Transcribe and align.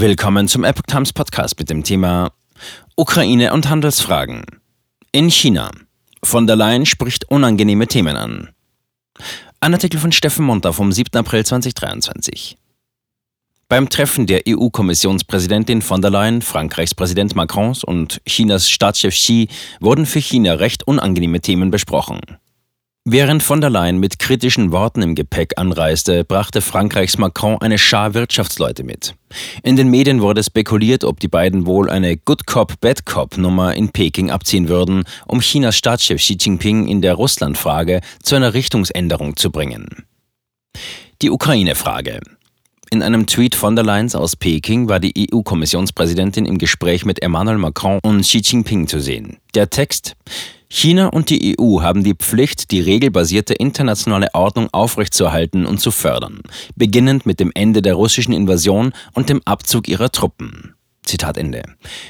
Willkommen 0.00 0.48
zum 0.48 0.64
Epoch 0.64 0.84
Times 0.86 1.12
Podcast 1.12 1.58
mit 1.58 1.68
dem 1.68 1.84
Thema 1.84 2.32
Ukraine 2.96 3.52
und 3.52 3.68
Handelsfragen. 3.68 4.46
In 5.12 5.28
China. 5.28 5.72
Von 6.22 6.46
der 6.46 6.56
Leyen 6.56 6.86
spricht 6.86 7.30
unangenehme 7.30 7.86
Themen 7.86 8.16
an. 8.16 8.48
Ein 9.60 9.74
Artikel 9.74 10.00
von 10.00 10.10
Steffen 10.10 10.46
Monter 10.46 10.72
vom 10.72 10.90
7. 10.90 11.18
April 11.18 11.44
2023. 11.44 12.56
Beim 13.68 13.90
Treffen 13.90 14.26
der 14.26 14.44
EU-Kommissionspräsidentin 14.48 15.82
von 15.82 16.00
der 16.00 16.10
Leyen, 16.10 16.40
Frankreichs 16.40 16.94
Präsident 16.94 17.36
Macrons 17.36 17.84
und 17.84 18.22
Chinas 18.24 18.70
Staatschef 18.70 19.14
Xi 19.14 19.48
wurden 19.80 20.06
für 20.06 20.20
China 20.22 20.54
recht 20.54 20.86
unangenehme 20.86 21.42
Themen 21.42 21.70
besprochen. 21.70 22.20
Während 23.06 23.42
von 23.42 23.62
der 23.62 23.70
Leyen 23.70 23.98
mit 23.98 24.18
kritischen 24.18 24.72
Worten 24.72 25.00
im 25.00 25.14
Gepäck 25.14 25.54
anreiste, 25.56 26.22
brachte 26.22 26.60
Frankreichs 26.60 27.16
Macron 27.16 27.56
eine 27.62 27.78
Schar 27.78 28.12
Wirtschaftsleute 28.12 28.84
mit. 28.84 29.14
In 29.62 29.76
den 29.76 29.88
Medien 29.88 30.20
wurde 30.20 30.44
spekuliert, 30.44 31.04
ob 31.04 31.18
die 31.18 31.28
beiden 31.28 31.64
wohl 31.64 31.88
eine 31.88 32.18
Good 32.18 32.46
Cop, 32.46 32.78
Bad 32.82 33.06
Cop 33.06 33.38
Nummer 33.38 33.74
in 33.74 33.88
Peking 33.88 34.30
abziehen 34.30 34.68
würden, 34.68 35.04
um 35.26 35.40
Chinas 35.40 35.76
Staatschef 35.76 36.20
Xi 36.20 36.36
Jinping 36.38 36.88
in 36.88 37.00
der 37.00 37.14
Russlandfrage 37.14 38.02
zu 38.22 38.36
einer 38.36 38.52
Richtungsänderung 38.52 39.34
zu 39.34 39.50
bringen. 39.50 40.04
Die 41.22 41.30
Ukraine-Frage. 41.30 42.20
In 42.92 43.04
einem 43.04 43.26
Tweet 43.26 43.54
von 43.54 43.76
der 43.76 43.84
Leyen 43.84 44.12
aus 44.14 44.34
Peking 44.34 44.88
war 44.88 44.98
die 44.98 45.28
EU-Kommissionspräsidentin 45.32 46.44
im 46.44 46.58
Gespräch 46.58 47.04
mit 47.04 47.22
Emmanuel 47.22 47.56
Macron 47.56 48.00
und 48.02 48.22
Xi 48.22 48.38
Jinping 48.38 48.88
zu 48.88 48.98
sehen. 48.98 49.36
Der 49.54 49.70
Text 49.70 50.16
China 50.68 51.06
und 51.06 51.30
die 51.30 51.56
EU 51.56 51.82
haben 51.82 52.02
die 52.02 52.14
Pflicht, 52.14 52.72
die 52.72 52.80
regelbasierte 52.80 53.54
internationale 53.54 54.34
Ordnung 54.34 54.68
aufrechtzuerhalten 54.72 55.66
und 55.66 55.78
zu 55.78 55.92
fördern, 55.92 56.40
beginnend 56.74 57.26
mit 57.26 57.38
dem 57.38 57.52
Ende 57.54 57.80
der 57.80 57.94
russischen 57.94 58.32
Invasion 58.32 58.92
und 59.14 59.28
dem 59.28 59.40
Abzug 59.44 59.86
ihrer 59.86 60.10
Truppen. 60.10 60.74
Zitat 61.04 61.38
Ende. 61.38 61.62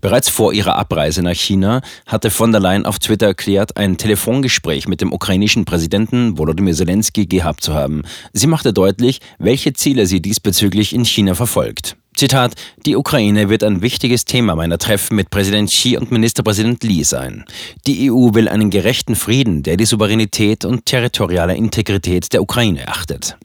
Bereits 0.00 0.28
vor 0.28 0.52
ihrer 0.52 0.76
Abreise 0.76 1.22
nach 1.22 1.34
China 1.34 1.80
hatte 2.06 2.30
von 2.30 2.52
der 2.52 2.60
Leyen 2.60 2.86
auf 2.86 2.98
Twitter 2.98 3.26
erklärt, 3.26 3.76
ein 3.76 3.96
Telefongespräch 3.96 4.86
mit 4.86 5.00
dem 5.00 5.12
ukrainischen 5.12 5.64
Präsidenten 5.64 6.38
Volodymyr 6.38 6.74
Zelensky 6.74 7.26
gehabt 7.26 7.62
zu 7.62 7.74
haben. 7.74 8.02
Sie 8.32 8.46
machte 8.46 8.72
deutlich, 8.72 9.20
welche 9.38 9.72
Ziele 9.72 10.06
sie 10.06 10.20
diesbezüglich 10.20 10.94
in 10.94 11.04
China 11.04 11.34
verfolgt. 11.34 11.96
Zitat, 12.16 12.54
die 12.86 12.94
Ukraine 12.94 13.48
wird 13.48 13.64
ein 13.64 13.82
wichtiges 13.82 14.24
Thema 14.24 14.54
meiner 14.54 14.78
Treffen 14.78 15.16
mit 15.16 15.30
Präsident 15.30 15.68
Xi 15.70 15.96
und 15.96 16.12
Ministerpräsident 16.12 16.84
Li 16.84 17.02
sein. 17.02 17.44
Die 17.88 18.10
EU 18.10 18.34
will 18.34 18.48
einen 18.48 18.70
gerechten 18.70 19.16
Frieden, 19.16 19.64
der 19.64 19.76
die 19.76 19.84
Souveränität 19.84 20.64
und 20.64 20.86
territoriale 20.86 21.56
Integrität 21.56 22.32
der 22.32 22.42
Ukraine 22.42 22.86
achtet. 22.86 23.36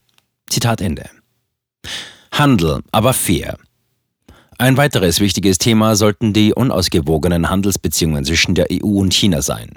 Zitat 0.50 0.82
Ende. 0.82 1.10
Handel, 2.32 2.82
aber 2.92 3.14
fair. 3.14 3.58
Ein 4.62 4.76
weiteres 4.76 5.22
wichtiges 5.22 5.58
Thema 5.58 5.96
sollten 5.96 6.34
die 6.34 6.54
unausgewogenen 6.54 7.50
Handelsbeziehungen 7.50 8.26
zwischen 8.26 8.56
der 8.56 8.68
EU 8.70 9.00
und 9.00 9.14
China 9.14 9.42
sein. 9.42 9.70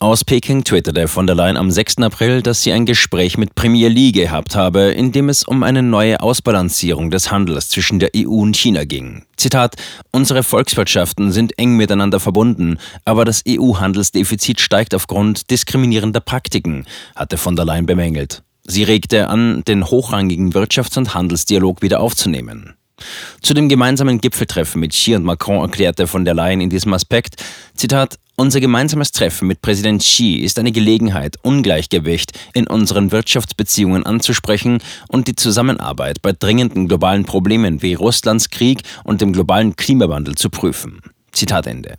Aus 0.00 0.24
Peking 0.24 0.64
twitterte 0.64 1.06
von 1.06 1.26
der 1.26 1.36
Leyen 1.36 1.58
am 1.58 1.70
6. 1.70 1.98
April, 1.98 2.40
dass 2.40 2.62
sie 2.62 2.72
ein 2.72 2.86
Gespräch 2.86 3.36
mit 3.36 3.54
Premier 3.54 3.90
Li 3.90 4.10
gehabt 4.10 4.56
habe, 4.56 4.84
in 4.84 5.12
dem 5.12 5.28
es 5.28 5.44
um 5.44 5.62
eine 5.62 5.82
neue 5.82 6.22
Ausbalancierung 6.22 7.10
des 7.10 7.30
Handels 7.30 7.68
zwischen 7.68 7.98
der 7.98 8.12
EU 8.16 8.40
und 8.40 8.56
China 8.56 8.84
ging. 8.84 9.26
Zitat: 9.36 9.76
Unsere 10.12 10.42
Volkswirtschaften 10.42 11.30
sind 11.30 11.58
eng 11.58 11.76
miteinander 11.76 12.18
verbunden, 12.18 12.78
aber 13.04 13.26
das 13.26 13.42
EU-Handelsdefizit 13.46 14.62
steigt 14.62 14.94
aufgrund 14.94 15.50
diskriminierender 15.50 16.20
Praktiken, 16.20 16.86
hatte 17.14 17.36
von 17.36 17.54
der 17.54 17.66
Leyen 17.66 17.84
bemängelt. 17.84 18.42
Sie 18.64 18.84
regte 18.84 19.28
an, 19.28 19.62
den 19.68 19.84
hochrangigen 19.84 20.54
Wirtschafts- 20.54 20.96
und 20.96 21.12
Handelsdialog 21.12 21.82
wieder 21.82 22.00
aufzunehmen. 22.00 22.76
Zu 23.40 23.54
dem 23.54 23.68
gemeinsamen 23.68 24.20
Gipfeltreffen 24.20 24.80
mit 24.80 24.92
Xi 24.92 25.14
und 25.14 25.24
Macron 25.24 25.62
erklärte 25.62 26.06
von 26.06 26.24
der 26.24 26.34
Leyen 26.34 26.60
in 26.60 26.70
diesem 26.70 26.92
Aspekt, 26.92 27.42
Zitat, 27.74 28.18
unser 28.36 28.60
gemeinsames 28.60 29.12
Treffen 29.12 29.46
mit 29.46 29.60
Präsident 29.60 30.02
Xi 30.02 30.36
ist 30.36 30.58
eine 30.58 30.72
Gelegenheit, 30.72 31.36
Ungleichgewicht 31.42 32.32
in 32.54 32.66
unseren 32.66 33.12
Wirtschaftsbeziehungen 33.12 34.06
anzusprechen 34.06 34.82
und 35.08 35.28
die 35.28 35.36
Zusammenarbeit 35.36 36.22
bei 36.22 36.32
dringenden 36.32 36.88
globalen 36.88 37.24
Problemen 37.24 37.82
wie 37.82 37.94
Russlands 37.94 38.50
Krieg 38.50 38.82
und 39.04 39.20
dem 39.20 39.32
globalen 39.32 39.76
Klimawandel 39.76 40.34
zu 40.34 40.48
prüfen. 40.48 41.00
Zitat 41.32 41.66
Ende. 41.66 41.96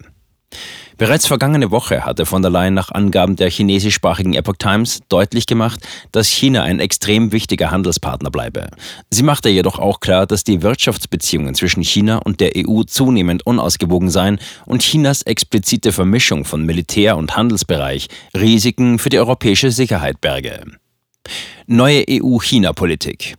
Bereits 0.98 1.26
vergangene 1.28 1.72
Woche 1.72 2.06
hatte 2.06 2.26
von 2.26 2.42
der 2.42 2.52
Leyen 2.52 2.74
nach 2.74 2.92
Angaben 2.92 3.36
der 3.36 3.50
chinesischsprachigen 3.50 4.34
Epoch 4.34 4.58
Times 4.58 5.02
deutlich 5.10 5.48
gemacht, 5.48 5.80
dass 6.12 6.28
China 6.28 6.64
ein 6.64 6.80
extrem 6.80 7.32
wichtiger 7.32 7.72
Handelspartner 7.72 8.30
bleibe. 8.30 8.68
Sie 9.10 9.24
machte 9.24 9.50
jedoch 9.50 9.80
auch 9.80 10.00
klar, 10.00 10.28
dass 10.28 10.44
die 10.44 10.62
Wirtschaftsbeziehungen 10.62 11.56
zwischen 11.56 11.84
China 11.84 12.18
und 12.18 12.40
der 12.40 12.52
EU 12.56 12.84
zunehmend 12.84 13.46
unausgewogen 13.46 14.10
seien 14.10 14.40
und 14.66 14.82
Chinas 14.82 15.24
explizite 15.24 15.92
Vermischung 15.92 16.46
von 16.46 16.66
Militär- 16.66 17.18
und 17.18 17.36
Handelsbereich 17.36 18.08
Risiken 18.36 19.00
für 19.00 19.10
die 19.10 19.20
europäische 19.20 19.72
Sicherheit 19.72 20.22
berge. 20.22 20.64
Neue 21.66 22.04
EU-China-Politik. 22.10 23.36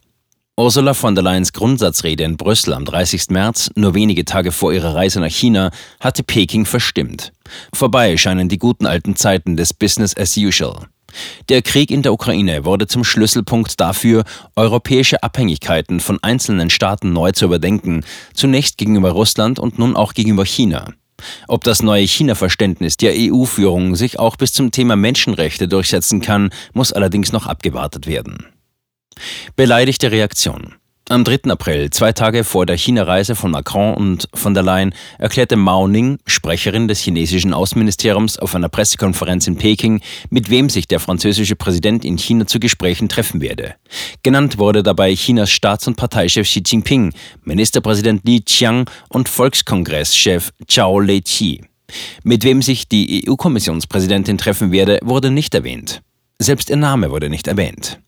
Ursula 0.56 0.94
von 0.94 1.16
der 1.16 1.24
Leyens 1.24 1.52
Grundsatzrede 1.52 2.22
in 2.22 2.36
Brüssel 2.36 2.74
am 2.74 2.84
30. 2.84 3.30
März, 3.30 3.70
nur 3.74 3.94
wenige 3.94 4.24
Tage 4.24 4.52
vor 4.52 4.72
ihrer 4.72 4.94
Reise 4.94 5.18
nach 5.18 5.26
China, 5.26 5.72
hatte 5.98 6.22
Peking 6.22 6.64
verstimmt. 6.64 7.32
Vorbei 7.72 8.16
scheinen 8.16 8.48
die 8.48 8.58
guten 8.58 8.86
alten 8.86 9.16
Zeiten 9.16 9.56
des 9.56 9.74
Business 9.74 10.16
as 10.16 10.36
usual. 10.36 10.86
Der 11.48 11.60
Krieg 11.60 11.90
in 11.90 12.02
der 12.02 12.12
Ukraine 12.12 12.64
wurde 12.64 12.86
zum 12.86 13.02
Schlüsselpunkt 13.02 13.80
dafür, 13.80 14.22
europäische 14.54 15.24
Abhängigkeiten 15.24 15.98
von 15.98 16.20
einzelnen 16.22 16.70
Staaten 16.70 17.12
neu 17.12 17.32
zu 17.32 17.46
überdenken, 17.46 18.04
zunächst 18.32 18.78
gegenüber 18.78 19.10
Russland 19.10 19.58
und 19.58 19.80
nun 19.80 19.96
auch 19.96 20.14
gegenüber 20.14 20.46
China. 20.46 20.92
Ob 21.48 21.64
das 21.64 21.82
neue 21.82 22.06
China-Verständnis 22.06 22.96
der 22.96 23.14
EU-Führung 23.16 23.96
sich 23.96 24.20
auch 24.20 24.36
bis 24.36 24.52
zum 24.52 24.70
Thema 24.70 24.94
Menschenrechte 24.94 25.66
durchsetzen 25.66 26.20
kann, 26.20 26.50
muss 26.74 26.92
allerdings 26.92 27.32
noch 27.32 27.48
abgewartet 27.48 28.06
werden. 28.06 28.53
Beleidigte 29.56 30.10
Reaktion. 30.10 30.74
Am 31.10 31.22
3. 31.22 31.50
April, 31.50 31.90
zwei 31.90 32.12
Tage 32.12 32.44
vor 32.44 32.64
der 32.64 32.78
China-Reise 32.78 33.34
von 33.34 33.50
Macron 33.50 33.92
und 33.92 34.26
von 34.32 34.54
der 34.54 34.62
Leyen, 34.62 34.94
erklärte 35.18 35.54
Mao 35.54 35.86
Ning, 35.86 36.18
Sprecherin 36.24 36.88
des 36.88 37.00
chinesischen 37.00 37.52
Außenministeriums, 37.52 38.38
auf 38.38 38.54
einer 38.54 38.70
Pressekonferenz 38.70 39.46
in 39.46 39.56
Peking, 39.56 40.00
mit 40.30 40.48
wem 40.48 40.70
sich 40.70 40.88
der 40.88 41.00
französische 41.00 41.56
Präsident 41.56 42.06
in 42.06 42.16
China 42.16 42.46
zu 42.46 42.58
Gesprächen 42.58 43.10
treffen 43.10 43.42
werde. 43.42 43.74
Genannt 44.22 44.56
wurde 44.56 44.82
dabei 44.82 45.14
Chinas 45.14 45.50
Staats- 45.50 45.86
und 45.86 45.96
Parteichef 45.96 46.48
Xi 46.48 46.62
Jinping, 46.64 47.12
Ministerpräsident 47.42 48.22
Li 48.24 48.40
Qiang 48.40 48.88
und 49.10 49.28
Volkskongresschef 49.28 50.52
Zhao 50.68 51.00
Leqi. 51.00 51.64
Mit 52.22 52.44
wem 52.44 52.62
sich 52.62 52.88
die 52.88 53.28
EU-Kommissionspräsidentin 53.28 54.38
treffen 54.38 54.72
werde, 54.72 55.00
wurde 55.02 55.30
nicht 55.30 55.54
erwähnt. 55.54 56.00
Selbst 56.38 56.70
ihr 56.70 56.76
Name 56.76 57.10
wurde 57.10 57.28
nicht 57.28 57.46
erwähnt. 57.46 57.98